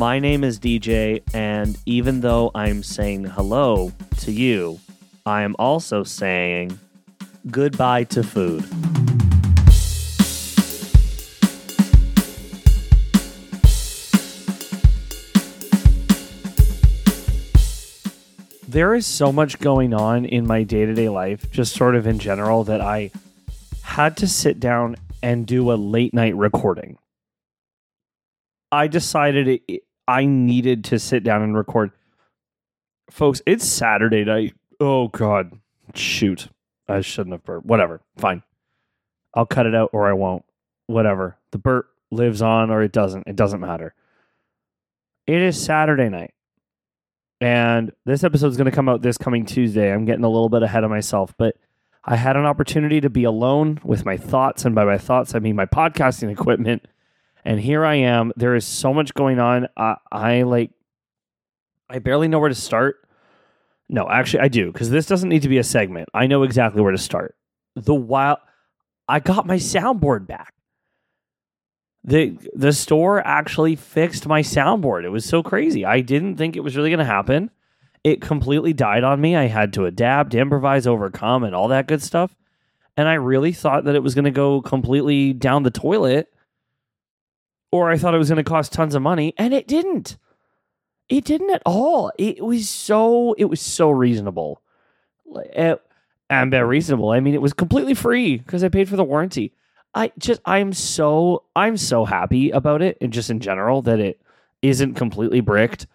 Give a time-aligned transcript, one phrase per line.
[0.00, 4.80] My name is DJ, and even though I'm saying hello to you,
[5.26, 6.78] I am also saying
[7.50, 8.64] goodbye to food.
[18.66, 22.06] There is so much going on in my day to day life, just sort of
[22.06, 23.10] in general, that I
[23.82, 26.96] had to sit down and do a late night recording.
[28.72, 31.92] I decided it, I needed to sit down and record.
[33.10, 34.54] Folks, it's Saturday night.
[34.78, 35.58] Oh, God.
[35.94, 36.48] Shoot.
[36.88, 37.66] I shouldn't have burped.
[37.66, 38.00] Whatever.
[38.16, 38.42] Fine.
[39.34, 40.44] I'll cut it out or I won't.
[40.86, 41.36] Whatever.
[41.52, 43.26] The burp lives on or it doesn't.
[43.26, 43.94] It doesn't matter.
[45.26, 46.34] It is Saturday night.
[47.40, 49.92] And this episode is going to come out this coming Tuesday.
[49.92, 51.56] I'm getting a little bit ahead of myself, but
[52.04, 54.64] I had an opportunity to be alone with my thoughts.
[54.64, 56.86] And by my thoughts, I mean my podcasting equipment.
[57.44, 58.32] And here I am.
[58.36, 59.68] There is so much going on.
[59.76, 60.70] I, I like,
[61.88, 62.96] I barely know where to start.
[63.88, 66.08] No, actually, I do because this doesn't need to be a segment.
[66.14, 67.34] I know exactly where to start.
[67.74, 68.38] The while
[69.08, 70.54] I got my soundboard back.
[72.04, 75.04] The the store actually fixed my soundboard.
[75.04, 75.84] It was so crazy.
[75.84, 77.50] I didn't think it was really going to happen.
[78.04, 79.34] It completely died on me.
[79.34, 82.34] I had to adapt, improvise, overcome, and all that good stuff.
[82.96, 86.32] And I really thought that it was going to go completely down the toilet,
[87.72, 90.16] or I thought it was going to cost tons of money, and it didn't.
[91.08, 92.12] It didn't at all.
[92.18, 94.62] It was so it was so reasonable.
[95.34, 95.74] It, eh,
[96.28, 99.52] and by reasonable, I mean it was completely free because I paid for the warranty.
[99.94, 104.20] I just I'm so I'm so happy about it and just in general that it
[104.62, 105.86] isn't completely bricked.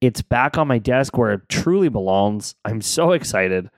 [0.00, 2.54] It's back on my desk where it truly belongs.
[2.64, 3.70] I'm so excited.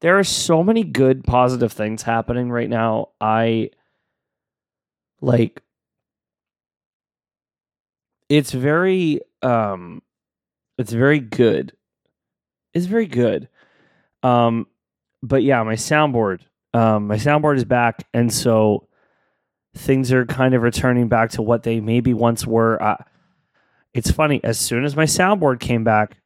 [0.00, 3.10] There are so many good positive things happening right now.
[3.20, 3.70] I
[5.20, 5.62] like
[8.28, 10.02] it's very um
[10.78, 11.72] it's very good.
[12.74, 13.48] It's very good.
[14.22, 14.66] Um
[15.22, 16.40] but yeah, my soundboard
[16.76, 18.86] um, my soundboard is back, and so
[19.74, 22.82] things are kind of returning back to what they maybe once were.
[22.82, 23.02] Uh,
[23.94, 24.44] it's funny.
[24.44, 26.18] As soon as my soundboard came back,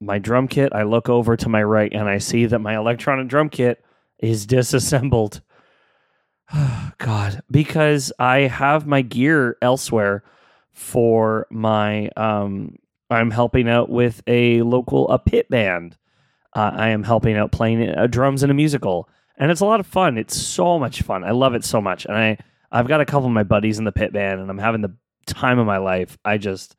[0.00, 3.28] my drum kit, I look over to my right and I see that my electronic
[3.28, 3.84] drum kit
[4.18, 5.42] is disassembled.
[6.98, 10.24] God, because I have my gear elsewhere
[10.78, 12.76] for my um
[13.10, 15.96] I'm helping out with a local a pit band.
[16.54, 19.80] Uh, I am helping out playing uh, drums in a musical and it's a lot
[19.80, 20.18] of fun.
[20.18, 21.24] It's so much fun.
[21.24, 22.38] I love it so much, and I
[22.70, 24.94] I've got a couple of my buddies in the pit band, and I'm having the
[25.26, 26.18] time of my life.
[26.24, 26.76] I just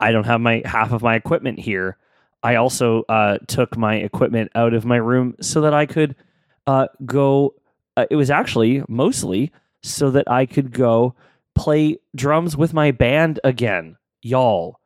[0.00, 1.96] I don't have my half of my equipment here.
[2.42, 6.16] I also uh, took my equipment out of my room so that I could
[6.66, 7.54] uh, go.
[7.96, 9.52] Uh, it was actually mostly
[9.82, 11.14] so that I could go
[11.54, 14.80] play drums with my band again, y'all.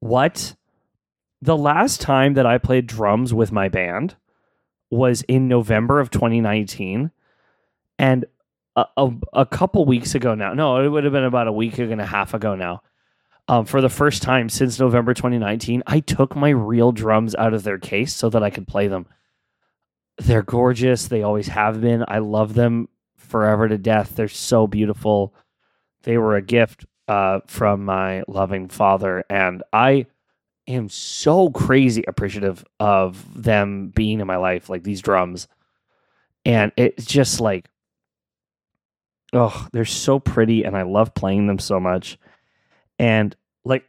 [0.00, 0.54] What?
[1.42, 4.16] The last time that I played drums with my band
[4.90, 7.10] was in November of 2019.
[7.98, 8.24] And
[8.76, 11.78] a, a, a, couple weeks ago now, no, it would have been about a week
[11.78, 12.82] and a half ago now.
[13.48, 17.62] Um, for the first time since November 2019, I took my real drums out of
[17.64, 19.06] their case so that I could play them.
[20.18, 21.08] They're gorgeous.
[21.08, 22.04] They always have been.
[22.06, 24.14] I love them forever to death.
[24.14, 25.34] They're so beautiful.
[26.02, 29.24] They were a gift uh, from my loving father.
[29.28, 30.06] And I
[30.66, 35.48] am so crazy appreciative of them being in my life, like these drums.
[36.44, 37.68] And it's just like,
[39.32, 42.18] oh, they're so pretty, and I love playing them so much.
[42.98, 43.34] And
[43.64, 43.84] like,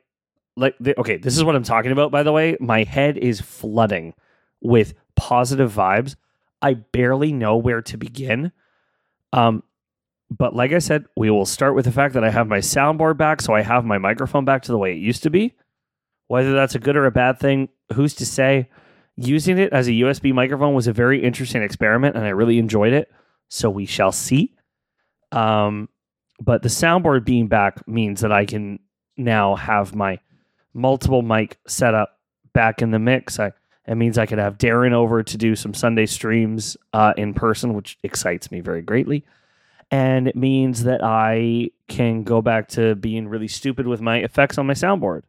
[0.55, 2.11] like, okay, this is what I'm talking about.
[2.11, 4.13] By the way, my head is flooding
[4.61, 6.15] with positive vibes.
[6.61, 8.51] I barely know where to begin.
[9.33, 9.63] Um,
[10.31, 13.17] but like I said, we will start with the fact that I have my soundboard
[13.17, 15.53] back, so I have my microphone back to the way it used to be.
[16.27, 18.69] Whether that's a good or a bad thing, who's to say?
[19.17, 22.93] Using it as a USB microphone was a very interesting experiment, and I really enjoyed
[22.93, 23.11] it.
[23.49, 24.55] So we shall see.
[25.33, 25.89] Um,
[26.39, 28.79] but the soundboard being back means that I can
[29.17, 30.19] now have my
[30.73, 32.17] multiple mic setup
[32.53, 33.37] back in the mix.
[33.37, 33.51] I,
[33.85, 37.73] it means I could have Darren over to do some Sunday streams uh, in person,
[37.73, 39.25] which excites me very greatly.
[39.91, 44.57] And it means that I can go back to being really stupid with my effects
[44.57, 45.23] on my soundboard.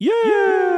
[0.00, 0.12] Yeah.
[0.24, 0.70] yeah.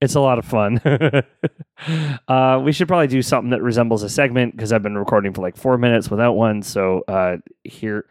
[0.00, 0.78] It's a lot of fun.
[2.28, 5.40] uh, we should probably do something that resembles a segment because I've been recording for
[5.40, 6.62] like four minutes without one.
[6.62, 8.04] So uh, here,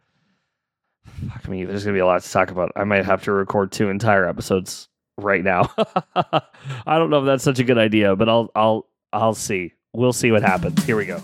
[1.29, 2.71] fuck me, there's gonna be a lot to talk about.
[2.75, 5.71] I might have to record two entire episodes right now.
[6.15, 9.74] I don't know if that's such a good idea, but I'll I'll I'll see.
[9.95, 10.83] We'll see what happens.
[10.83, 11.21] Here we go.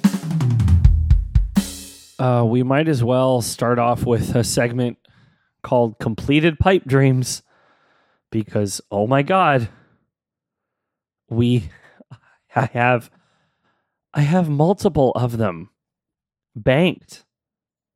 [2.17, 4.97] Uh, we might as well start off with a segment
[5.61, 7.43] called Completed Pipe Dreams
[8.31, 9.69] because, oh my God,
[11.29, 11.69] we,
[12.55, 13.11] I have,
[14.13, 15.69] I have multiple of them
[16.55, 17.25] banked.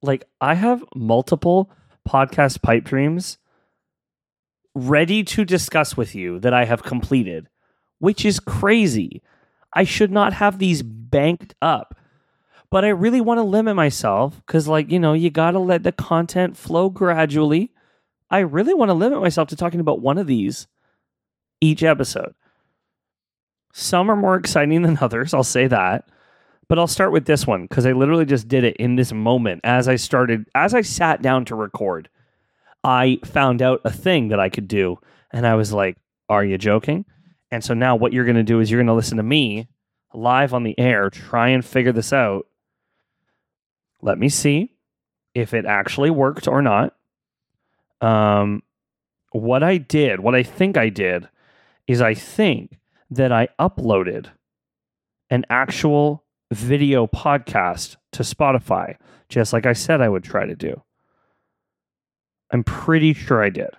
[0.01, 1.71] Like, I have multiple
[2.07, 3.37] podcast pipe dreams
[4.73, 7.47] ready to discuss with you that I have completed,
[7.99, 9.21] which is crazy.
[9.75, 11.99] I should not have these banked up.
[12.71, 15.83] But I really want to limit myself because, like, you know, you got to let
[15.83, 17.71] the content flow gradually.
[18.29, 20.67] I really want to limit myself to talking about one of these
[21.61, 22.33] each episode.
[23.71, 26.09] Some are more exciting than others, I'll say that.
[26.67, 29.61] But I'll start with this one because I literally just did it in this moment
[29.63, 32.09] as I started, as I sat down to record.
[32.83, 34.97] I found out a thing that I could do.
[35.31, 35.97] And I was like,
[36.27, 37.05] Are you joking?
[37.51, 39.67] And so now what you're going to do is you're going to listen to me
[40.13, 42.47] live on the air, try and figure this out.
[44.01, 44.73] Let me see
[45.33, 46.95] if it actually worked or not.
[48.01, 48.63] Um,
[49.31, 51.27] what I did, what I think I did,
[51.87, 52.77] is I think
[53.11, 54.27] that I uploaded
[55.29, 58.95] an actual video podcast to Spotify,
[59.29, 60.81] just like I said I would try to do.
[62.51, 63.71] I'm pretty sure I did.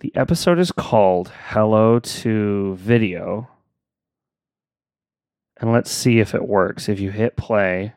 [0.00, 3.50] The episode is called Hello to Video.
[5.58, 6.88] And let's see if it works.
[6.88, 7.92] If you hit play.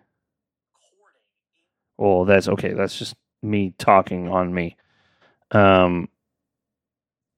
[1.97, 2.73] Oh, that's okay.
[2.73, 4.75] That's just me talking on me.
[5.51, 6.09] Um,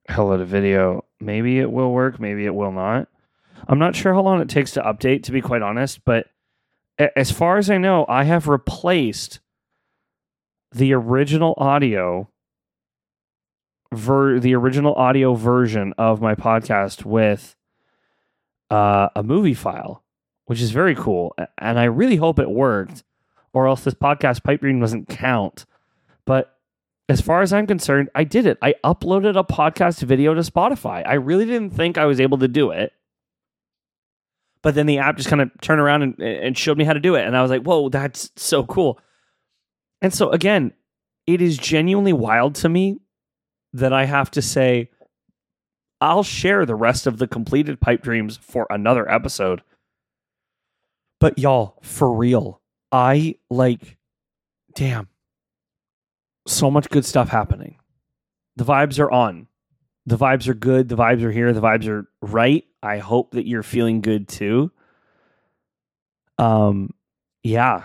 [0.08, 1.04] hello to video.
[1.20, 2.18] Maybe it will work.
[2.18, 3.06] Maybe it will not.
[3.68, 6.04] I'm not sure how long it takes to update, to be quite honest.
[6.04, 6.26] But
[6.98, 9.38] as far as I know, I have replaced
[10.72, 12.30] the original audio
[13.92, 17.56] ver the original audio version of my podcast with
[18.70, 20.02] uh, a movie file,
[20.46, 21.34] which is very cool.
[21.58, 23.04] And I really hope it worked,
[23.52, 25.66] or else this podcast pipe dream doesn't count.
[26.24, 26.52] But
[27.08, 28.58] as far as I'm concerned, I did it.
[28.60, 31.06] I uploaded a podcast video to Spotify.
[31.06, 32.92] I really didn't think I was able to do it.
[34.62, 36.98] But then the app just kind of turned around and, and showed me how to
[36.98, 37.24] do it.
[37.24, 38.98] And I was like, whoa, that's so cool.
[40.02, 40.72] And so again,
[41.26, 42.98] it is genuinely wild to me
[43.76, 44.90] that I have to say
[46.00, 49.62] I'll share the rest of the completed pipe dreams for another episode.
[51.20, 52.60] But y'all, for real,
[52.92, 53.96] I like
[54.74, 55.08] damn.
[56.46, 57.78] So much good stuff happening.
[58.56, 59.48] The vibes are on.
[60.04, 60.88] The vibes are good.
[60.88, 61.52] The vibes are here.
[61.52, 62.64] The vibes are right.
[62.82, 64.70] I hope that you're feeling good too.
[66.38, 66.90] Um
[67.42, 67.84] yeah,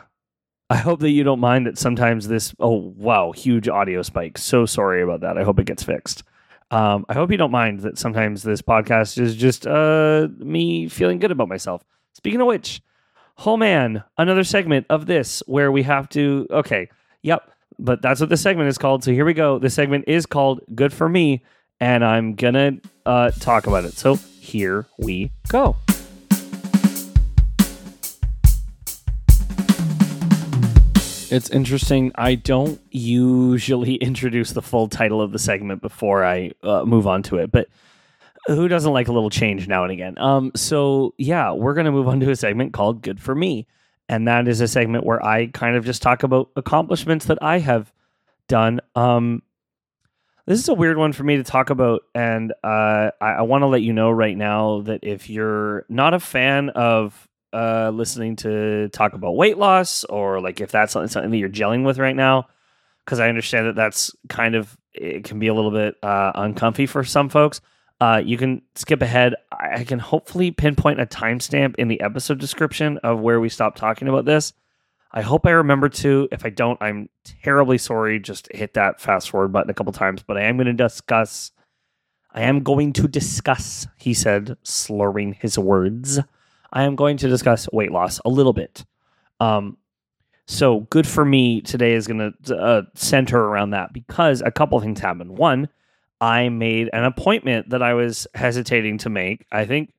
[0.72, 2.56] I hope that you don't mind that sometimes this.
[2.58, 4.38] Oh wow, huge audio spike.
[4.38, 5.38] So sorry about that.
[5.38, 6.24] I hope it gets fixed.
[6.72, 11.20] Um, I hope you don't mind that sometimes this podcast is just uh, me feeling
[11.20, 11.84] good about myself.
[12.14, 12.82] Speaking of which,
[13.46, 16.48] oh man, another segment of this where we have to.
[16.50, 16.88] Okay,
[17.22, 19.04] yep, but that's what this segment is called.
[19.04, 19.60] So here we go.
[19.60, 21.44] This segment is called "Good for Me,"
[21.82, 23.96] and I'm gonna uh, talk about it.
[23.96, 25.76] So here we go.
[31.32, 32.12] It's interesting.
[32.16, 37.24] I don't usually introduce the full title of the segment before I uh, move on
[37.24, 37.70] to it, but
[38.48, 40.18] who doesn't like a little change now and again?
[40.18, 43.66] Um, so yeah, we're gonna move on to a segment called "Good for Me,"
[44.10, 47.60] and that is a segment where I kind of just talk about accomplishments that I
[47.60, 47.94] have
[48.48, 48.82] done.
[48.96, 49.44] Um,
[50.48, 53.62] this is a weird one for me to talk about, and uh, I, I want
[53.62, 58.36] to let you know right now that if you're not a fan of uh, listening
[58.38, 61.98] to talk about weight loss or like if that's something, something that you're gelling with
[61.98, 62.48] right now
[63.04, 66.86] because i understand that that's kind of it can be a little bit uh, uncomfy
[66.86, 67.62] for some folks.
[68.00, 69.36] Uh, you can skip ahead.
[69.52, 74.08] I can hopefully pinpoint a timestamp in the episode description of where we stopped talking
[74.08, 74.54] about this.
[75.14, 76.30] I hope i remember to.
[76.32, 77.10] If i don't i'm
[77.44, 78.20] terribly sorry.
[78.20, 81.52] Just hit that fast forward button a couple times but i am going to discuss
[82.34, 86.20] i am going to discuss he said slurring his words
[86.72, 88.86] I am going to discuss weight loss a little bit.
[89.40, 89.78] Um,
[90.48, 94.80] so good for me today is going to uh, center around that because a couple
[94.80, 95.38] things happened.
[95.38, 95.70] One,
[96.20, 99.46] I made an appointment that I was hesitating to make.
[99.52, 99.94] I think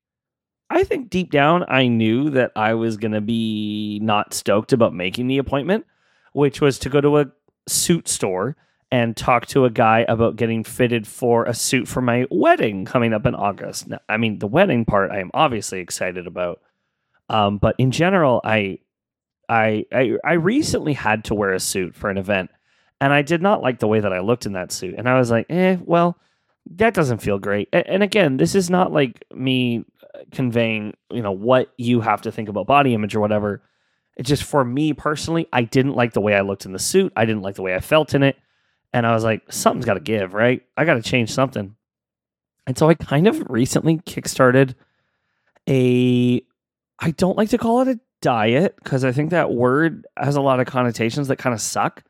[0.70, 4.94] I think deep down I knew that I was going to be not stoked about
[4.94, 5.84] making the appointment,
[6.32, 7.26] which was to go to a
[7.68, 8.56] suit store
[8.92, 13.14] and talk to a guy about getting fitted for a suit for my wedding coming
[13.14, 13.88] up in August.
[13.88, 16.60] Now, I mean, the wedding part I am obviously excited about,
[17.30, 18.80] um, but in general, I,
[19.48, 22.50] I, I, I recently had to wear a suit for an event,
[23.00, 25.18] and I did not like the way that I looked in that suit, and I
[25.18, 26.18] was like, eh, well,
[26.76, 27.68] that doesn't feel great.
[27.72, 29.84] And again, this is not like me
[30.14, 33.62] uh, conveying, you know, what you have to think about body image or whatever
[34.16, 37.12] It just for me personally, I didn't like the way I looked in the suit.
[37.16, 38.36] I didn't like the way I felt in it.
[38.92, 40.62] And I was like, something's got to give, right?
[40.76, 41.74] I got to change something.
[42.66, 44.74] And so I kind of recently kickstarted
[45.68, 46.42] a,
[46.98, 50.40] I don't like to call it a diet because I think that word has a
[50.40, 52.02] lot of connotations that kind of suck.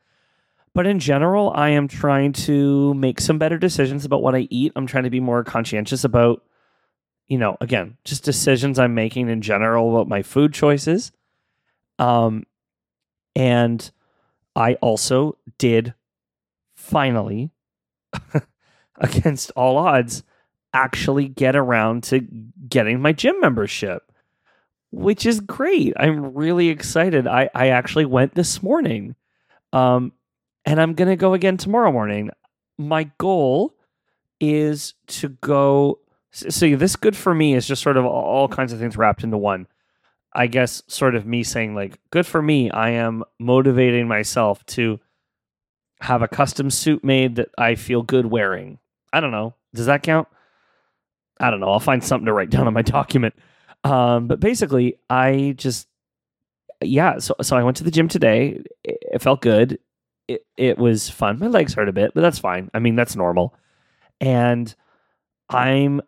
[0.75, 4.73] But in general, I am trying to make some better decisions about what I eat.
[4.75, 6.43] I'm trying to be more conscientious about,
[7.27, 11.11] you know, again, just decisions I'm making in general about my food choices.
[11.99, 12.45] Um,
[13.35, 13.89] and
[14.55, 15.93] I also did
[16.83, 17.49] finally,
[18.97, 20.23] against all odds,
[20.73, 22.19] actually get around to
[22.67, 24.11] getting my gym membership,
[24.91, 25.93] which is great.
[25.97, 27.25] I'm really excited.
[27.25, 29.15] I, I actually went this morning.
[29.71, 30.11] Um,
[30.65, 32.29] and I'm going to go again tomorrow morning.
[32.77, 33.75] My goal
[34.39, 35.99] is to go.
[36.31, 39.37] See, this good for me is just sort of all kinds of things wrapped into
[39.37, 39.67] one.
[40.33, 42.71] I guess sort of me saying like, good for me.
[42.71, 44.99] I am motivating myself to
[46.03, 48.77] have a custom suit made that I feel good wearing.
[49.13, 49.55] I don't know.
[49.73, 50.27] Does that count?
[51.39, 51.69] I don't know.
[51.69, 53.33] I'll find something to write down on my document.
[53.85, 55.87] Um, but basically, I just
[56.81, 57.19] yeah.
[57.19, 58.61] So so I went to the gym today.
[58.83, 59.79] It, felt good.
[60.27, 61.39] It it was fun.
[61.39, 62.69] My legs hurt a bit, but that's fine.
[62.73, 63.55] I mean, that's normal.
[64.19, 64.73] And
[65.49, 66.01] I'm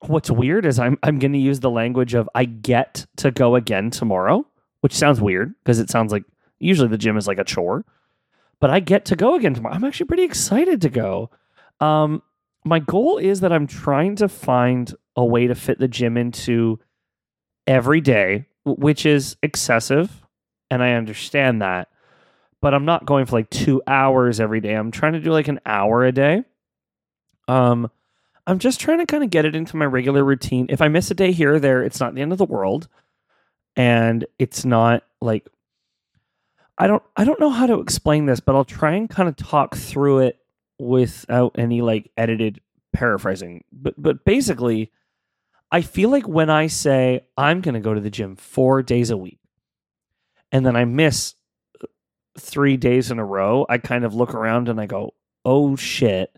[0.00, 3.56] what's weird is I'm I'm going to use the language of I get to go
[3.56, 4.46] again tomorrow,
[4.82, 6.24] which sounds weird because it sounds like
[6.60, 7.84] usually the gym is like a chore,
[8.60, 9.74] but I get to go again tomorrow.
[9.74, 11.30] I'm actually pretty excited to go.
[11.80, 12.22] Um,
[12.64, 16.78] my goal is that I'm trying to find a way to fit the gym into
[17.66, 20.10] every day, which is excessive,
[20.70, 21.88] and I understand that.
[22.60, 24.74] But I'm not going for like two hours every day.
[24.74, 26.42] I'm trying to do like an hour a day.
[27.48, 27.90] Um,
[28.46, 30.66] I'm just trying to kind of get it into my regular routine.
[30.68, 32.88] If I miss a day here or there, it's not the end of the world.
[33.76, 35.48] And it's not like
[36.78, 39.36] I don't I don't know how to explain this, but I'll try and kind of
[39.36, 40.38] talk through it
[40.78, 42.60] without any like edited
[42.92, 43.64] paraphrasing.
[43.72, 44.92] But but basically,
[45.70, 49.10] I feel like when I say I'm going to go to the gym 4 days
[49.10, 49.38] a week
[50.52, 51.34] and then I miss
[51.82, 51.86] uh,
[52.38, 55.14] 3 days in a row, I kind of look around and I go,
[55.44, 56.36] "Oh shit."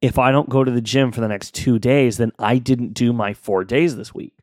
[0.00, 2.94] if I don't go to the gym for the next two days, then I didn't
[2.94, 4.34] do my four days this week.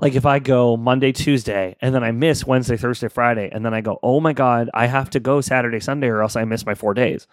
[0.00, 3.74] Like if I go Monday, Tuesday, and then I miss Wednesday, Thursday, Friday, and then
[3.74, 6.64] I go, oh my God, I have to go Saturday, Sunday, or else I miss
[6.64, 7.26] my four days.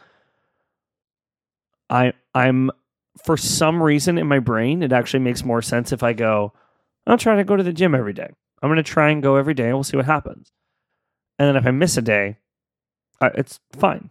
[1.90, 2.70] I I'm
[3.24, 6.52] for some reason in my brain, it actually makes more sense if I go,
[7.08, 8.30] I'll try to go to the gym every day.
[8.62, 10.52] I'm going to try and go every day and we'll see what happens.
[11.40, 12.38] And then if I miss a day,
[13.22, 14.10] it's fine.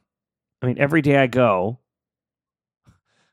[0.62, 1.78] I mean, every day I go,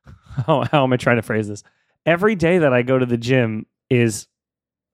[0.46, 1.64] how, how am I trying to phrase this?
[2.06, 4.28] Every day that I go to the gym is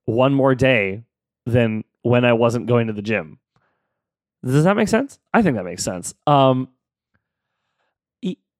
[0.04, 1.04] one more day
[1.46, 3.38] than when I wasn't going to the gym.
[4.44, 5.18] Does that make sense?
[5.34, 6.14] I think that makes sense.
[6.26, 6.68] Um,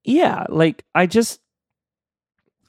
[0.05, 1.41] yeah, like I just,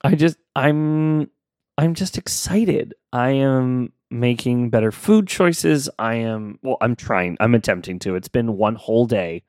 [0.04, 1.30] I just, I'm,
[1.78, 2.94] I'm just excited.
[3.12, 5.90] I am making better food choices.
[6.00, 8.16] I am, well, I'm trying, I'm attempting to.
[8.16, 9.44] It's been one whole day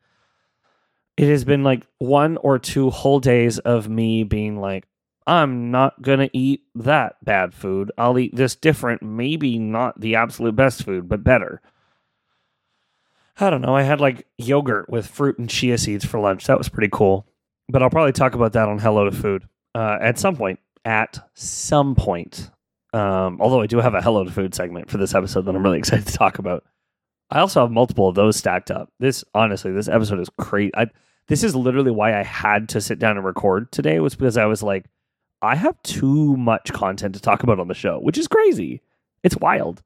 [1.16, 4.86] it has been like one or two whole days of me being like,
[5.26, 7.92] I'm not gonna eat that bad food.
[7.96, 11.60] I'll eat this different, maybe not the absolute best food, but better.
[13.38, 13.74] I don't know.
[13.74, 16.46] I had like yogurt with fruit and chia seeds for lunch.
[16.46, 17.26] That was pretty cool.
[17.68, 20.60] But I'll probably talk about that on Hello to Food uh, at some point.
[20.84, 22.50] At some point.
[22.92, 25.62] Um, although I do have a Hello to Food segment for this episode that I'm
[25.62, 26.64] really excited to talk about.
[27.30, 28.92] I also have multiple of those stacked up.
[28.98, 30.72] This honestly, this episode is crazy.
[30.76, 30.88] I,
[31.28, 34.44] this is literally why I had to sit down and record today was because I
[34.44, 34.84] was like,
[35.42, 38.80] I have too much content to talk about on the show, which is crazy.
[39.22, 39.82] It's wild.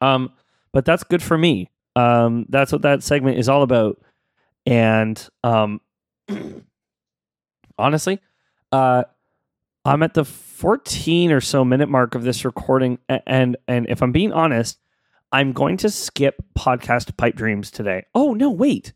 [0.00, 0.32] Um,
[0.72, 1.70] but that's good for me.
[1.96, 4.00] Um, that's what that segment is all about.
[4.66, 5.80] And um,
[7.78, 8.20] honestly,
[8.72, 9.04] uh,
[9.84, 14.12] I'm at the 14 or so minute mark of this recording, and and if I'm
[14.12, 14.78] being honest,
[15.32, 18.04] I'm going to skip podcast pipe dreams today.
[18.14, 18.92] Oh, no, wait.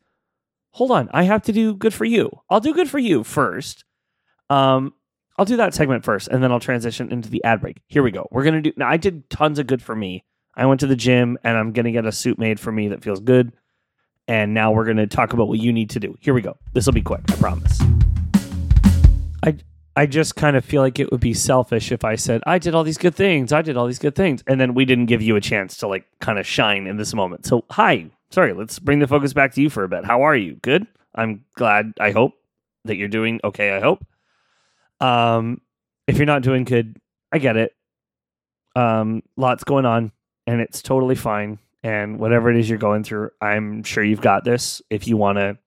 [0.72, 1.08] Hold on.
[1.12, 2.30] I have to do good for you.
[2.48, 3.84] I'll do good for you first.
[4.48, 4.94] Um,
[5.38, 7.80] I'll do that segment first and then I'll transition into the ad break.
[7.88, 8.28] Here we go.
[8.30, 10.24] We're to do now I did tons of good for me.
[10.54, 13.02] I went to the gym and I'm to get a suit made for me that
[13.02, 13.52] feels good.
[14.28, 16.16] And now we're to talk about what you need to do.
[16.20, 16.56] Here we go.
[16.74, 17.80] This will be quick, I promise.
[19.42, 19.56] I
[19.94, 22.74] I just kind of feel like it would be selfish if I said, I did
[22.74, 23.52] all these good things.
[23.52, 24.42] I did all these good things.
[24.46, 27.12] And then we didn't give you a chance to like kind of shine in this
[27.14, 27.44] moment.
[27.44, 28.10] So, hi.
[28.30, 30.06] Sorry, let's bring the focus back to you for a bit.
[30.06, 30.54] How are you?
[30.62, 30.86] Good?
[31.14, 31.92] I'm glad.
[32.00, 32.32] I hope
[32.86, 33.76] that you're doing okay.
[33.76, 34.02] I hope.
[35.02, 35.60] Um,
[36.06, 36.96] if you're not doing good,
[37.32, 37.74] I get it.
[38.74, 40.12] Um, lots going on
[40.46, 41.58] and it's totally fine.
[41.82, 44.80] And whatever it is you're going through, I'm sure you've got this.
[44.88, 45.58] If you want to,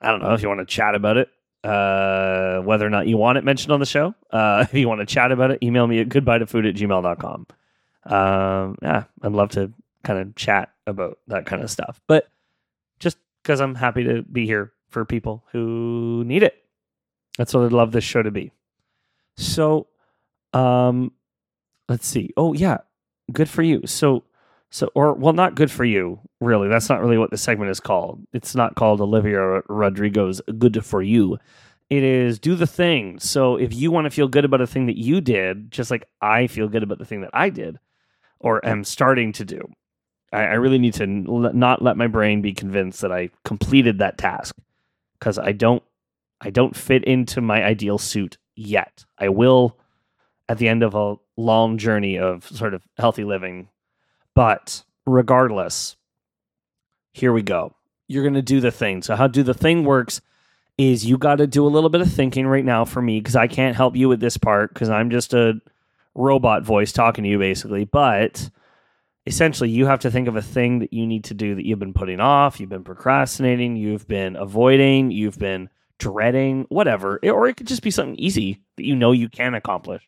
[0.00, 1.28] I don't know, if you want to chat about it,
[1.62, 5.00] uh, whether or not you want it mentioned on the show, uh, if you want
[5.00, 7.46] to chat about it, email me at goodbye to food at gmail.com.
[8.06, 9.72] Um, yeah, I'd love to
[10.02, 12.00] kind of chat about that kind of stuff.
[12.08, 12.28] But
[12.98, 16.63] just because I'm happy to be here for people who need it.
[17.38, 18.52] That's what I'd love this show to be.
[19.36, 19.88] So,
[20.52, 21.12] um,
[21.88, 22.30] let's see.
[22.36, 22.78] Oh yeah,
[23.32, 23.82] good for you.
[23.86, 24.24] So,
[24.70, 26.20] so or well, not good for you.
[26.40, 28.24] Really, that's not really what the segment is called.
[28.32, 31.38] It's not called Olivia Rodrigo's "Good for You."
[31.90, 33.18] It is do the thing.
[33.18, 36.08] So if you want to feel good about a thing that you did, just like
[36.20, 37.78] I feel good about the thing that I did,
[38.40, 39.60] or am starting to do,
[40.32, 44.18] I, I really need to not let my brain be convinced that I completed that
[44.18, 44.56] task
[45.18, 45.82] because I don't
[46.44, 49.04] I don't fit into my ideal suit yet.
[49.18, 49.78] I will
[50.48, 53.68] at the end of a long journey of sort of healthy living.
[54.34, 55.96] But regardless,
[57.12, 57.74] here we go.
[58.08, 59.02] You're going to do the thing.
[59.02, 60.20] So, how do the thing works
[60.76, 63.36] is you got to do a little bit of thinking right now for me because
[63.36, 65.60] I can't help you with this part because I'm just a
[66.14, 67.84] robot voice talking to you basically.
[67.84, 68.50] But
[69.24, 71.78] essentially, you have to think of a thing that you need to do that you've
[71.78, 75.70] been putting off, you've been procrastinating, you've been avoiding, you've been
[76.04, 77.18] dreading, whatever.
[77.22, 80.06] Or it could just be something easy that you know you can accomplish.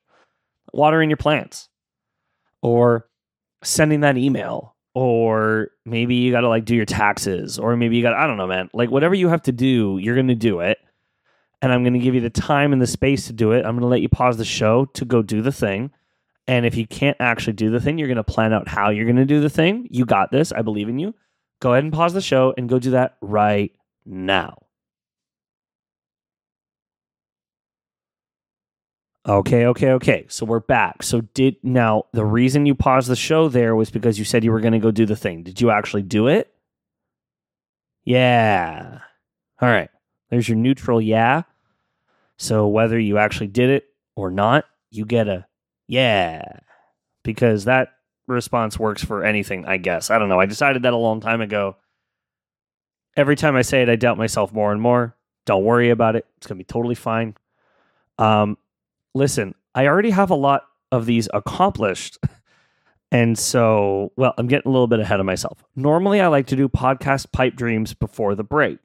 [0.73, 1.69] Watering your plants
[2.61, 3.09] or
[3.63, 8.03] sending that email or maybe you got to like do your taxes or maybe you
[8.03, 8.69] got I don't know man.
[8.75, 10.79] Like whatever you have to do, you're going to do it.
[11.63, 13.65] And I'm going to give you the time and the space to do it.
[13.65, 15.91] I'm going to let you pause the show to go do the thing.
[16.47, 19.07] And if you can't actually do the thing, you're going to plan out how you're
[19.07, 19.89] going to do the thing.
[19.91, 20.53] You got this.
[20.53, 21.15] I believe in you.
[21.61, 23.73] Go ahead and pause the show and go do that right
[24.05, 24.59] now.
[29.29, 30.25] Okay, okay, okay.
[30.29, 31.03] So we're back.
[31.03, 34.53] So did now the reason you paused the show there was because you said you
[34.53, 35.43] were going to go do the thing.
[35.43, 36.53] Did you actually do it?
[38.05, 39.01] Yeah.
[39.61, 39.91] All right.
[40.31, 41.43] There's your neutral yeah.
[42.37, 45.47] So whether you actually did it or not, you get a
[45.89, 46.61] yeah.
[47.25, 47.95] Because that
[48.29, 50.09] response works for anything, I guess.
[50.09, 50.39] I don't know.
[50.39, 51.77] I decided that a long time ago.
[53.17, 55.17] Every time I say it, I doubt myself more and more.
[55.47, 56.27] Don't worry about it.
[56.37, 57.35] It's going to be totally fine.
[58.19, 58.59] Um,
[59.17, 62.19] listen, I already have a lot of these accomplished.
[63.13, 65.63] And so, well, I'm getting a little bit ahead of myself.
[65.77, 68.79] Normally, I like to do podcast pipe dreams before the break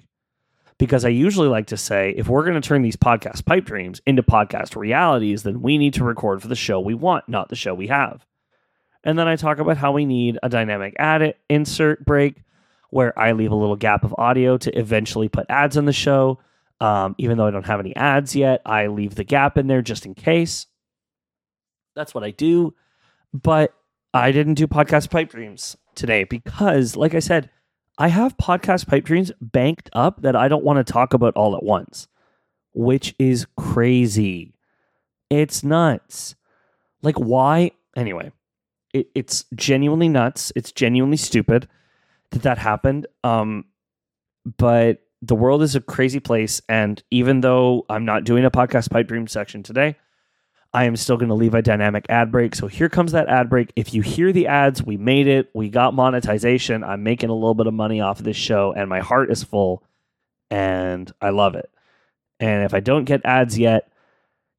[0.78, 4.00] because I usually like to say if we're going to turn these podcast pipe dreams
[4.06, 7.56] into podcast realities, then we need to record for the show we want, not the
[7.56, 8.26] show we have.
[9.04, 12.44] And then I talk about how we need a dynamic ad insert break
[12.92, 16.40] where I leave a little gap of audio to eventually put ads on the show
[16.82, 19.84] um, even though I don't have any ads yet, I leave the gap in there
[19.84, 20.66] just in case.
[21.96, 22.74] That's what I do.
[23.34, 23.74] But
[24.16, 27.52] I didn't do podcast pipe dreams today because, like I said,
[28.00, 31.56] I have podcast pipe dreams banked up that I don't want to talk about all
[31.56, 32.08] at once,
[32.74, 34.56] which is crazy.
[35.30, 36.36] It's nuts.
[37.04, 37.72] Like, why?
[37.96, 38.32] Anyway,
[38.92, 40.52] it, it's genuinely nuts.
[40.56, 41.68] It's genuinely stupid
[42.32, 43.06] that that happened.
[43.24, 43.66] Um,
[44.58, 46.62] but the world is a crazy place.
[46.68, 49.98] And even though I'm not doing a podcast pipe dream section today,
[50.74, 52.56] I am still going to leave a dynamic ad break.
[52.56, 53.74] So here comes that ad break.
[53.76, 55.50] If you hear the ads, we made it.
[55.54, 56.84] We got monetization.
[56.84, 59.44] I'm making a little bit of money off of this show, and my heart is
[59.44, 59.84] full,
[60.50, 61.70] and I love it.
[62.40, 63.92] And if I don't get ads yet,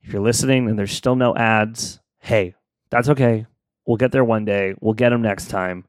[0.03, 2.55] if you're listening and there's still no ads, hey,
[2.91, 3.47] that's okay.
[3.87, 4.75] We'll get there one day.
[4.81, 5.87] We'll get them next time.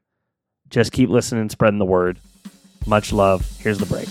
[0.70, 2.18] Just keep listening, spreading the word.
[2.86, 3.46] Much love.
[3.60, 4.08] Here's the break.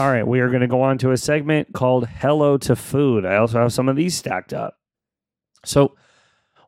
[0.00, 3.26] All right, we are going to go on to a segment called Hello to Food.
[3.26, 4.78] I also have some of these stacked up.
[5.62, 5.94] So,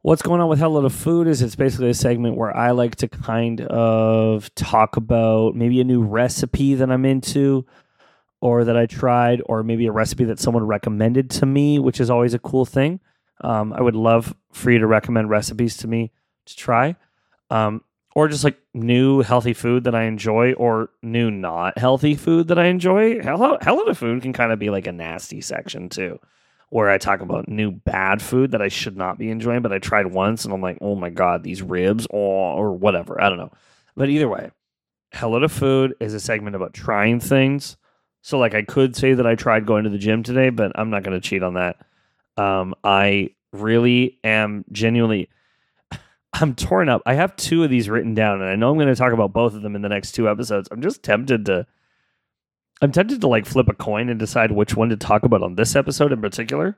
[0.03, 2.97] what's going on with Hello to Food is it's basically a segment where I like
[2.97, 7.64] to kind of talk about maybe a new recipe that I'm into
[8.42, 12.11] or that I tried, or maybe a recipe that someone recommended to me, which is
[12.11, 13.01] always a cool thing.
[13.40, 16.12] Um, I would love for you to recommend recipes to me
[16.45, 16.97] to try.
[17.49, 17.83] Um,
[18.14, 22.59] or just like new healthy food that I enjoy, or new not healthy food that
[22.59, 23.20] I enjoy.
[23.20, 26.18] Hello, hello to food can kind of be like a nasty section too,
[26.70, 29.79] where I talk about new bad food that I should not be enjoying, but I
[29.79, 33.20] tried once and I'm like, oh my god, these ribs, oh, or whatever.
[33.20, 33.53] I don't know,
[33.96, 34.51] but either way,
[35.14, 37.77] hello to food is a segment about trying things.
[38.22, 40.90] So like I could say that I tried going to the gym today, but I'm
[40.90, 41.77] not going to cheat on that.
[42.37, 45.29] Um, I really am genuinely
[46.33, 47.03] I'm torn up.
[47.05, 49.33] I have two of these written down, and I know I'm going to talk about
[49.33, 50.68] both of them in the next two episodes.
[50.71, 51.66] I'm just tempted to
[52.83, 55.55] I'm tempted to like flip a coin and decide which one to talk about on
[55.55, 56.77] this episode in particular.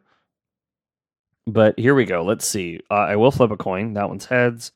[1.47, 2.23] But here we go.
[2.23, 2.81] Let's see.
[2.91, 3.95] Uh, I will flip a coin.
[3.95, 4.73] That one's heads.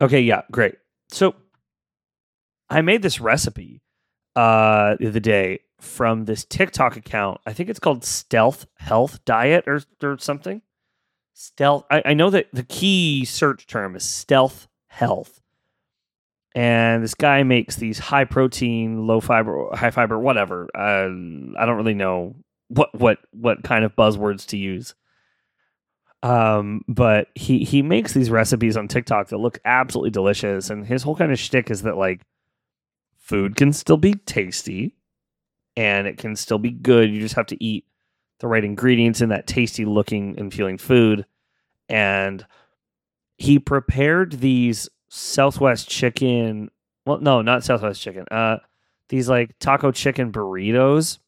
[0.00, 0.76] Okay, yeah, great.
[1.10, 1.34] So
[2.70, 3.82] I made this recipe
[4.34, 7.40] uh, the other day from this TikTok account.
[7.44, 10.62] I think it's called Stealth Health Diet or, or something.
[11.32, 11.84] Stealth.
[11.90, 15.40] I, I know that the key search term is stealth health.
[16.54, 20.68] And this guy makes these high protein, low fiber, high fiber, whatever.
[20.74, 21.06] Uh,
[21.58, 22.34] I don't really know
[22.68, 24.94] what what what kind of buzzwords to use.
[26.22, 31.02] Um, but he he makes these recipes on TikTok that look absolutely delicious, and his
[31.02, 32.22] whole kind of shtick is that like
[33.16, 34.96] food can still be tasty,
[35.76, 37.10] and it can still be good.
[37.10, 37.86] You just have to eat
[38.40, 41.24] the right ingredients in that tasty looking and feeling food.
[41.88, 42.44] And
[43.36, 46.70] he prepared these Southwest chicken.
[47.06, 48.26] Well, no, not Southwest chicken.
[48.30, 48.58] Uh,
[49.08, 51.18] these like taco chicken burritos.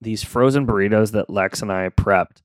[0.00, 2.42] These frozen burritos that Lex and I prepped.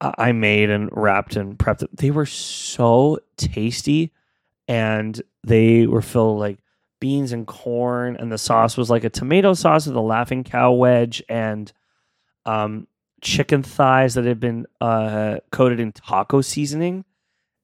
[0.00, 1.86] I made and wrapped and prepped.
[1.92, 4.12] They were so tasty,
[4.66, 6.58] and they were filled like
[7.00, 10.72] beans and corn, and the sauce was like a tomato sauce with a laughing cow
[10.72, 11.70] wedge and
[12.46, 12.86] um,
[13.20, 17.04] chicken thighs that had been uh, coated in taco seasoning,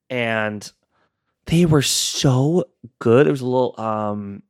[0.09, 0.71] and
[1.45, 2.65] they were so
[2.99, 3.27] good.
[3.27, 4.43] It was a little um,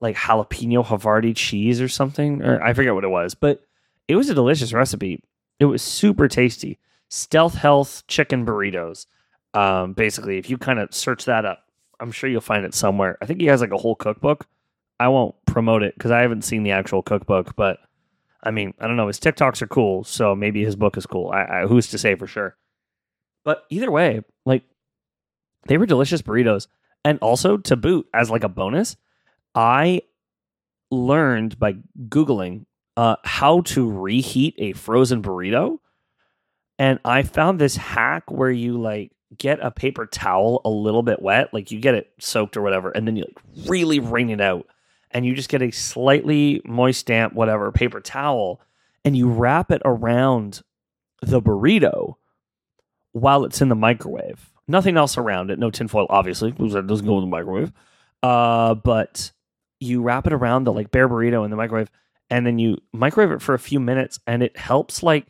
[0.00, 3.62] like jalapeno Havarti cheese or something, or I forget what it was, but
[4.08, 5.22] it was a delicious recipe.
[5.58, 6.78] It was super tasty.
[7.08, 9.06] Stealth Health chicken burritos.
[9.54, 11.64] Um, basically, if you kind of search that up,
[11.98, 13.16] I'm sure you'll find it somewhere.
[13.22, 14.46] I think he has like a whole cookbook.
[15.00, 17.78] I won't promote it because I haven't seen the actual cookbook, but
[18.46, 19.08] I mean, I don't know.
[19.08, 21.30] His TikToks are cool, so maybe his book is cool.
[21.30, 22.56] I, I, who's to say for sure?
[23.44, 24.62] But either way, like
[25.66, 26.68] they were delicious burritos,
[27.04, 28.96] and also to boot as like a bonus,
[29.54, 30.02] I
[30.92, 31.74] learned by
[32.08, 35.78] googling uh, how to reheat a frozen burrito,
[36.78, 41.20] and I found this hack where you like get a paper towel a little bit
[41.20, 44.40] wet, like you get it soaked or whatever, and then you like really wring it
[44.40, 44.66] out
[45.16, 48.60] and you just get a slightly moist, damp, whatever paper towel,
[49.02, 50.60] and you wrap it around
[51.22, 52.16] the burrito
[53.12, 54.52] while it's in the microwave.
[54.68, 57.72] Nothing else around it, no tinfoil, obviously, because that doesn't go in the microwave.
[58.22, 59.32] Uh, but
[59.80, 61.90] you wrap it around the like bare burrito in the microwave,
[62.28, 65.28] and then you microwave it for a few minutes, and it helps like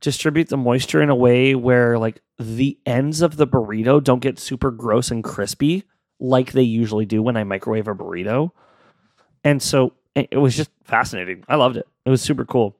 [0.00, 4.38] distribute the moisture in a way where like the ends of the burrito don't get
[4.38, 5.84] super gross and crispy
[6.18, 8.52] like they usually do when I microwave a burrito.
[9.44, 11.44] And so it was just fascinating.
[11.48, 11.86] I loved it.
[12.04, 12.76] It was super cool.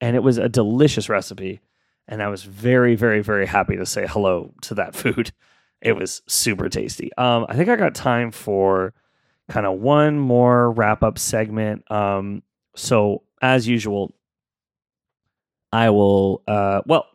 [0.00, 1.60] And it was a delicious recipe.
[2.08, 5.32] And I was very, very, very happy to say hello to that food.
[5.80, 7.10] It was super tasty.
[7.16, 8.94] Um, I think I got time for
[9.48, 11.88] kind of one more wrap up segment.
[11.90, 12.42] Um,
[12.74, 14.14] so, as usual,
[15.72, 17.06] I will, uh, well,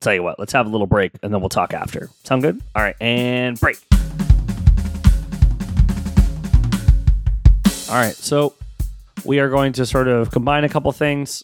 [0.00, 2.10] tell you what, let's have a little break and then we'll talk after.
[2.24, 2.60] Sound good?
[2.74, 3.78] All right, and break.
[7.88, 8.14] All right.
[8.14, 8.52] So
[9.24, 11.42] we are going to sort of combine a couple things.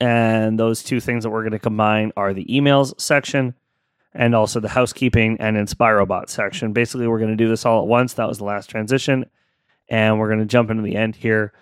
[0.00, 3.54] And those two things that we're going to combine are the emails section
[4.12, 6.74] and also the housekeeping and InspiroBot section.
[6.74, 8.14] Basically, we're going to do this all at once.
[8.14, 9.24] That was the last transition.
[9.88, 11.54] And we're going to jump into the end here.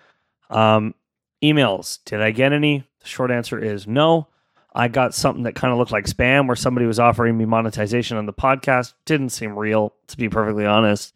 [0.49, 0.93] Um,
[1.41, 1.99] emails.
[2.03, 2.83] Did I get any?
[2.99, 4.27] The short answer is no.
[4.75, 8.17] I got something that kind of looked like spam where somebody was offering me monetization
[8.17, 8.93] on the podcast.
[9.05, 11.13] Didn't seem real, to be perfectly honest.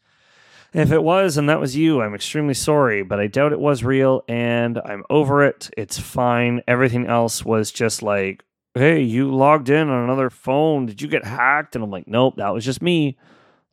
[0.74, 3.84] If it was and that was you, I'm extremely sorry, but I doubt it was
[3.84, 5.70] real and I'm over it.
[5.78, 6.62] It's fine.
[6.66, 10.86] Everything else was just like, hey, you logged in on another phone.
[10.86, 11.76] Did you get hacked?
[11.76, 13.18] And I'm like, nope, that was just me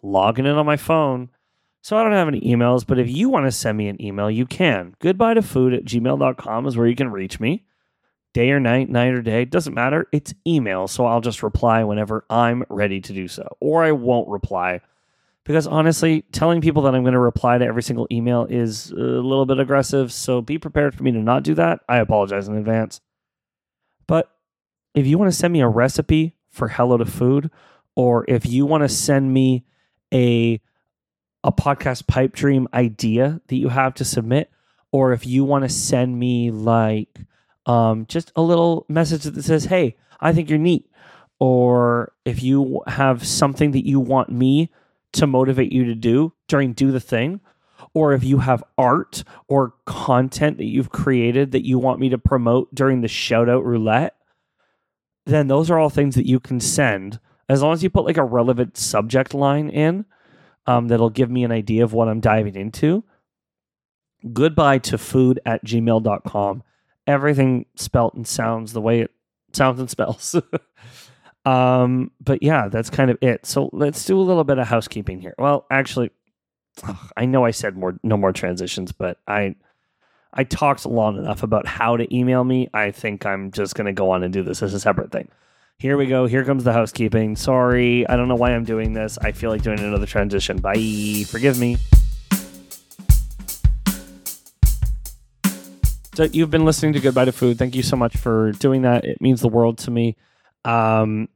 [0.02, 1.30] logging in on my phone.
[1.82, 4.28] So I don't have any emails, but if you want to send me an email,
[4.28, 4.96] you can.
[4.98, 7.64] Goodbye to food at gmail.com is where you can reach me.
[8.34, 10.06] Day or night, night or day, doesn't matter.
[10.12, 13.56] It's email, so I'll just reply whenever I'm ready to do so.
[13.60, 14.80] Or I won't reply
[15.48, 18.96] because honestly, telling people that I'm going to reply to every single email is a
[18.96, 20.12] little bit aggressive.
[20.12, 21.80] So be prepared for me to not do that.
[21.88, 23.00] I apologize in advance.
[24.06, 24.30] But
[24.94, 27.50] if you want to send me a recipe for Hello to Food,
[27.96, 29.64] or if you want to send me
[30.12, 30.60] a
[31.42, 34.50] a podcast pipe dream idea that you have to submit,
[34.92, 37.20] or if you want to send me like
[37.64, 40.90] um, just a little message that says, "Hey, I think you're neat,"
[41.38, 44.70] or if you have something that you want me
[45.18, 47.40] to motivate you to do during do the thing
[47.94, 52.18] or if you have art or content that you've created that you want me to
[52.18, 54.16] promote during the shout out roulette
[55.26, 58.16] then those are all things that you can send as long as you put like
[58.16, 60.04] a relevant subject line in
[60.68, 63.02] um, that'll give me an idea of what I'm diving into.
[64.34, 66.62] Goodbye to food at gmail.com.
[67.06, 69.10] Everything spelt and sounds the way it
[69.54, 70.36] sounds and spells.
[71.48, 73.46] um, but yeah, that's kind of it.
[73.46, 75.34] So let's do a little bit of housekeeping here.
[75.38, 76.10] Well, actually,
[76.82, 79.54] ugh, I know I said more no more transitions, but I
[80.34, 82.68] I talked long enough about how to email me.
[82.74, 85.28] I think I'm just going to go on and do this as a separate thing.
[85.78, 86.26] Here we go.
[86.26, 87.34] Here comes the housekeeping.
[87.36, 89.16] Sorry, I don't know why I'm doing this.
[89.16, 90.58] I feel like doing another transition.
[90.58, 91.24] Bye.
[91.28, 91.78] Forgive me.
[96.14, 97.58] So you've been listening to Goodbye to Food.
[97.58, 99.04] Thank you so much for doing that.
[99.04, 100.16] It means the world to me.
[100.64, 101.28] Um,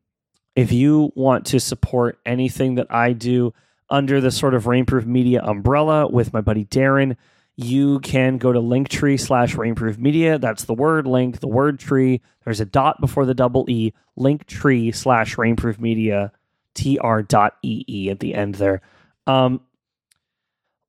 [0.54, 3.54] if you want to support anything that I do
[3.88, 7.16] under the sort of Rainproof Media umbrella with my buddy Darren,
[7.56, 10.38] you can go to linktree slash rainproof media.
[10.38, 12.22] That's the word link, the word tree.
[12.44, 16.32] There's a dot before the double E, linktree slash rainproof media,
[16.74, 18.80] tr dot ee at the end there.
[19.26, 19.60] Um,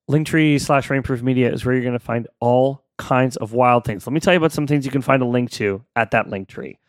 [0.09, 4.07] linktree slash rainproof media is where you're going to find all kinds of wild things.
[4.07, 6.29] Let me tell you about some things you can find a link to at that
[6.29, 6.79] link tree.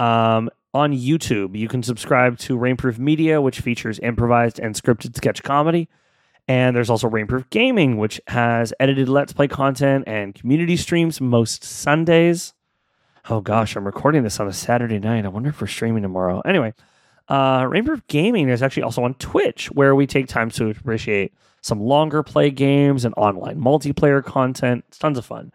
[0.00, 5.42] Um, on YouTube, you can subscribe to Rainproof Media, which features improvised and scripted sketch
[5.42, 5.88] comedy.
[6.46, 11.62] And there's also Rainproof Gaming, which has edited Let's Play content and community streams most
[11.64, 12.54] Sundays.
[13.28, 15.24] Oh gosh, I'm recording this on a Saturday night.
[15.24, 16.40] I wonder if we're streaming tomorrow.
[16.40, 16.74] Anyway,
[17.28, 21.80] uh, Rainproof Gaming is actually also on Twitch, where we take time to appreciate some
[21.80, 24.84] longer play games and online multiplayer content.
[24.88, 25.52] It's tons of fun.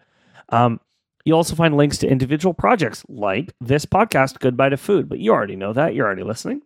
[0.49, 0.79] Um,
[1.25, 5.33] you also find links to individual projects like this podcast, Goodbye to Food, but you
[5.33, 5.95] already know that.
[5.95, 6.61] You're already listening.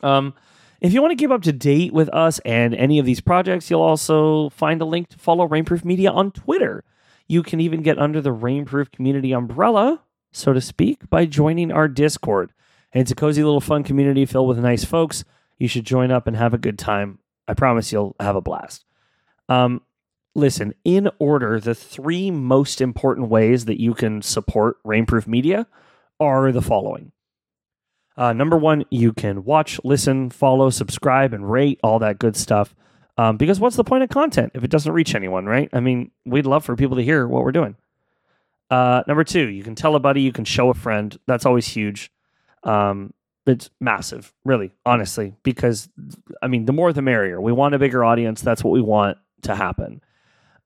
[0.00, 0.34] Um,
[0.80, 3.70] if you want to keep up to date with us and any of these projects,
[3.70, 6.84] you'll also find a link to follow Rainproof Media on Twitter.
[7.26, 11.88] You can even get under the Rainproof community umbrella, so to speak, by joining our
[11.88, 12.52] Discord.
[12.92, 15.24] And it's a cozy little fun community filled with nice folks.
[15.58, 17.18] You should join up and have a good time.
[17.48, 18.84] I promise you'll have a blast.
[19.48, 19.82] Um,
[20.34, 25.66] listen, in order, the three most important ways that you can support Rainproof Media
[26.20, 27.12] are the following.
[28.16, 32.74] Uh, number one, you can watch, listen, follow, subscribe, and rate all that good stuff.
[33.16, 35.68] Um, because what's the point of content if it doesn't reach anyone, right?
[35.72, 37.76] I mean, we'd love for people to hear what we're doing.
[38.70, 41.16] Uh, number two, you can tell a buddy, you can show a friend.
[41.26, 42.10] That's always huge.
[42.64, 43.12] Um,
[43.46, 45.88] it's massive, really, honestly, because
[46.42, 47.40] I mean, the more the merrier.
[47.40, 48.40] We want a bigger audience.
[48.40, 50.00] That's what we want to happen.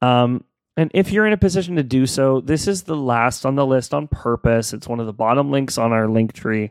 [0.01, 0.45] Um,
[0.77, 3.67] and if you're in a position to do so, this is the last on the
[3.67, 4.73] list on purpose.
[4.73, 6.71] It's one of the bottom links on our link tree.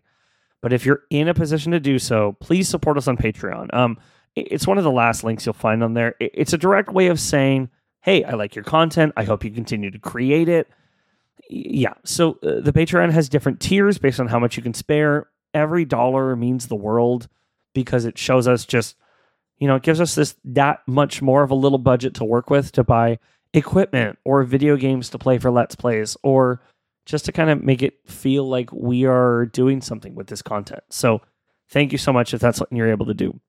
[0.62, 3.74] But if you're in a position to do so, please support us on Patreon.
[3.74, 3.98] Um,
[4.36, 6.16] it's one of the last links you'll find on there.
[6.20, 7.70] It's a direct way of saying,
[8.02, 9.14] "Hey, I like your content.
[9.18, 10.68] I hope you continue to create it."
[11.50, 11.94] Yeah.
[12.04, 15.28] So uh, the Patreon has different tiers based on how much you can spare.
[15.54, 17.28] Every dollar means the world
[17.74, 18.96] because it shows us just,
[19.60, 22.50] you know, it gives us this that much more of a little budget to work
[22.50, 23.20] with to buy
[23.54, 26.62] equipment or video games to play for Let's Plays or
[27.06, 30.84] just to kind of make it feel like we are doing something with this content.
[30.90, 31.22] So
[31.70, 33.40] thank you so much if that's something you're able to do.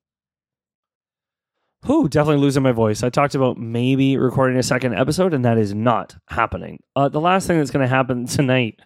[1.85, 3.03] Whew, definitely losing my voice.
[3.03, 6.83] I talked about maybe recording a second episode, and that is not happening.
[6.97, 8.81] Uh, the last thing that's going to happen tonight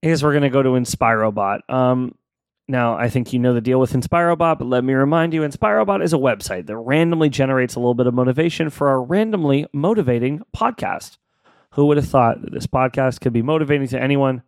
[0.00, 1.68] is we're going to go to InspiroBot.
[1.68, 2.14] Um,
[2.68, 6.02] now, I think you know the deal with InspiroBot, but let me remind you InspiroBot
[6.02, 10.42] is a website that randomly generates a little bit of motivation for our randomly motivating
[10.56, 11.18] podcast.
[11.72, 14.42] Who would have thought that this podcast could be motivating to anyone?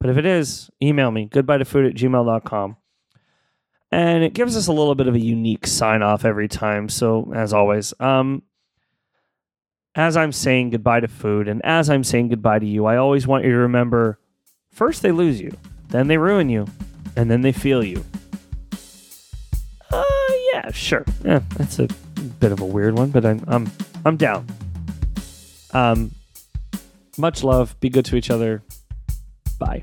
[0.00, 2.76] But if it is, email me, goodbye to food at gmail.com.
[3.90, 6.88] And it gives us a little bit of a unique sign off every time.
[6.88, 8.42] So, as always, um,
[9.94, 13.26] as I'm saying goodbye to food and as I'm saying goodbye to you, I always
[13.26, 14.18] want you to remember
[14.70, 15.50] first they lose you,
[15.88, 16.66] then they ruin you,
[17.16, 18.04] and then they feel you.
[19.90, 20.02] Uh,
[20.52, 21.04] yeah, sure.
[21.24, 21.88] Yeah, that's a
[22.40, 23.70] bit of a weird one, but I'm I'm
[24.04, 24.46] I'm down.
[25.72, 26.12] Um,
[27.18, 27.78] much love.
[27.80, 28.62] Be good to each other.
[29.58, 29.82] Bye.